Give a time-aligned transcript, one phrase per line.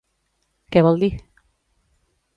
[0.75, 1.11] Què vol dir?